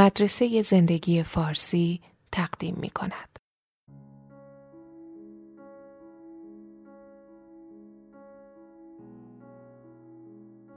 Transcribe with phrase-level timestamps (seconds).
[0.00, 2.00] مدرسه زندگی فارسی
[2.32, 3.36] تقدیم می کند.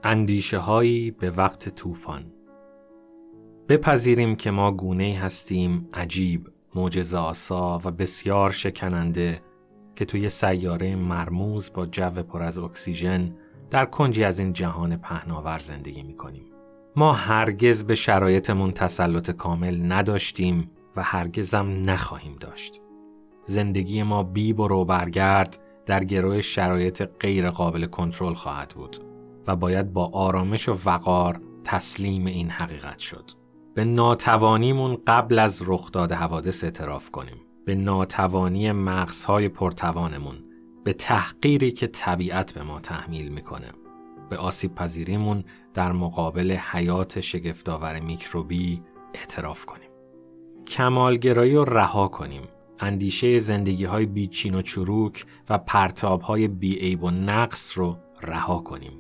[0.04, 2.33] اندیشه هایی به وقت طوفان
[3.70, 9.41] بپذیریم که ما گونه هستیم عجیب، معجزه آسا و بسیار شکننده
[9.95, 13.35] که توی سیاره مرموز با جو پر از اکسیژن
[13.69, 16.52] در کنجی از این جهان پهناور زندگی می کنیم.
[16.96, 22.82] ما هرگز به شرایطمون تسلط کامل نداشتیم و هرگزم نخواهیم داشت.
[23.43, 28.98] زندگی ما بی برو برگرد در گروه شرایط غیر قابل کنترل خواهد بود
[29.48, 33.31] و باید با آرامش و وقار تسلیم این حقیقت شد.
[33.75, 37.38] به ناتوانیمون قبل از رخ داده حوادث اعتراف کنیم.
[37.66, 40.36] به ناتوانی مغزهای پرتوانمون
[40.84, 43.67] به تحقیری که طبیعت به ما تحمیل می‌کنه
[44.33, 48.81] به آسیب پذیریمون در مقابل حیات شگفتآور میکروبی
[49.14, 49.89] اعتراف کنیم.
[50.67, 52.42] کمالگرایی رو رها کنیم.
[52.80, 59.00] اندیشه زندگی های بیچین و چروک و پرتاب های بیعیب و نقص رو رها کنیم.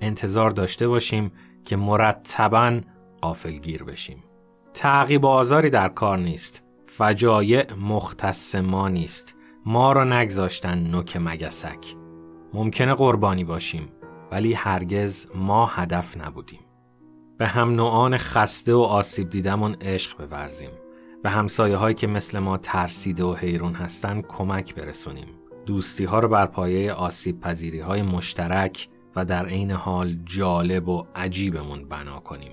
[0.00, 1.32] انتظار داشته باشیم
[1.64, 2.80] که مرتبا
[3.20, 4.24] قافلگیر بشیم.
[4.74, 6.62] تعقیب آزاری در کار نیست.
[6.86, 9.34] فجایع مختص ما نیست.
[9.66, 11.96] ما را نگذاشتن نوک مگسک.
[12.54, 13.88] ممکنه قربانی باشیم.
[14.32, 16.60] ولی هرگز ما هدف نبودیم.
[17.38, 20.70] به هم نوعان خسته و آسیب دیدمون عشق بورزیم
[21.22, 25.26] به همسایه هایی که مثل ما ترسیده و حیرون هستن کمک برسونیم.
[25.66, 31.06] دوستی ها رو بر پایه آسیب پذیری های مشترک و در عین حال جالب و
[31.16, 32.52] عجیبمون بنا کنیم.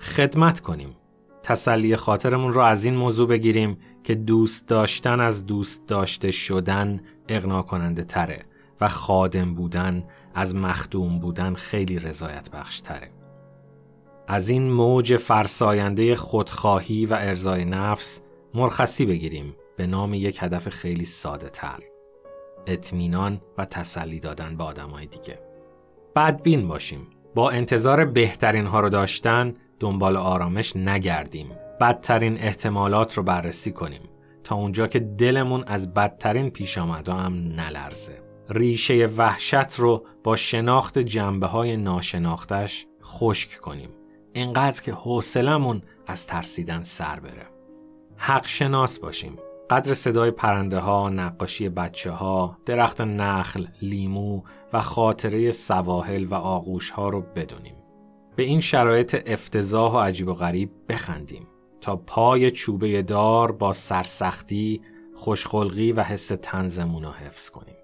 [0.00, 0.96] خدمت کنیم.
[1.42, 7.62] تسلی خاطرمون رو از این موضوع بگیریم که دوست داشتن از دوست داشته شدن اغنا
[7.62, 8.44] کننده تره
[8.80, 13.10] و خادم بودن از مخدوم بودن خیلی رضایت بخش تره.
[14.28, 18.20] از این موج فرساینده خودخواهی و ارزای نفس
[18.54, 21.78] مرخصی بگیریم به نام یک هدف خیلی ساده تر.
[22.66, 25.38] اطمینان و تسلی دادن به آدمای دیگه.
[26.16, 27.06] بدبین باشیم.
[27.34, 31.50] با انتظار بهترین ها رو داشتن دنبال آرامش نگردیم.
[31.80, 34.02] بدترین احتمالات رو بررسی کنیم
[34.44, 38.22] تا اونجا که دلمون از بدترین پیش آمده هم نلرزه.
[38.48, 43.90] ریشه وحشت رو با شناخت جنبه های ناشناختش خشک کنیم.
[44.32, 47.46] اینقدر که حوصلمون از ترسیدن سر بره.
[48.16, 49.36] حق شناس باشیم.
[49.70, 56.90] قدر صدای پرنده ها، نقاشی بچه ها، درخت نخل، لیمو و خاطره سواحل و آغوش
[56.90, 57.76] ها رو بدونیم.
[58.36, 61.46] به این شرایط افتضاح و عجیب و غریب بخندیم
[61.80, 64.80] تا پای چوبه دار با سرسختی،
[65.14, 67.74] خوشخلقی و حس تنزمون رو حفظ کنیم.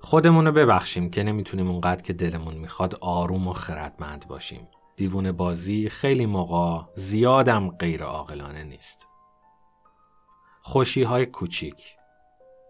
[0.00, 4.68] خودمون رو ببخشیم که نمی‌تونیم اونقدر که دلمون می‌خواد آروم و خردمند باشیم.
[4.96, 9.08] دیوون بازی خیلی موقع زیادم غیر عاقلانه نیست.
[10.62, 11.96] خوشی های کوچیک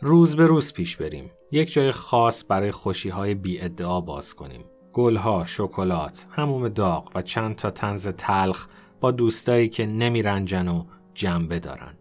[0.00, 1.30] روز به روز پیش بریم.
[1.52, 4.64] یک جای خاص برای خوشی های بی ادعا باز کنیم.
[4.92, 8.66] گلها، شکلات، هموم داغ و چند تا تنز تلخ
[9.00, 10.84] با دوستایی که نمیرنجن و
[11.14, 11.94] جنبه دارن.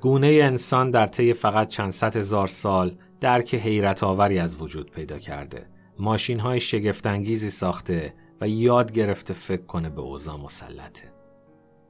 [0.00, 5.18] گونه انسان در طی فقط چند صد هزار سال درک حیرت آوری از وجود پیدا
[5.18, 5.66] کرده.
[5.98, 11.12] ماشین های شگفتانگیزی ساخته و یاد گرفته فکر کنه به اوضاع مسلطه.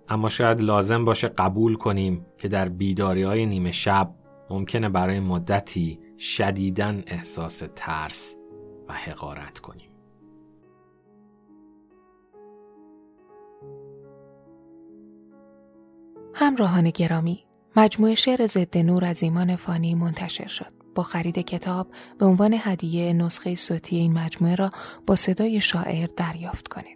[0.08, 4.14] اما شاید لازم باشه قبول کنیم که در بیداری های نیمه شب
[4.50, 8.36] ممکنه برای مدتی شدیدن احساس ترس
[8.88, 9.90] و حقارت کنیم.
[16.34, 17.44] همراهان گرامی
[17.76, 20.75] مجموعه شعر ضد نور از ایمان فانی منتشر شد.
[20.96, 21.86] با خرید کتاب
[22.18, 24.70] به عنوان هدیه نسخه صوتی این مجموعه را
[25.06, 26.95] با صدای شاعر دریافت کنید.